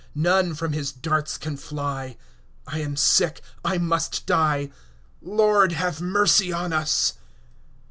None 0.15 0.55
from 0.55 0.73
his 0.73 0.91
darts 0.91 1.37
can 1.37 1.57
fly; 1.57 2.17
5 2.65 2.73
I 2.73 2.79
am 2.81 2.95
sick, 2.97 3.39
I 3.63 3.77
must 3.77 4.25
die— 4.25 4.71
Lord, 5.21 5.73
have 5.73 6.01
mercy 6.01 6.51
on 6.51 6.73
us! 6.73 7.13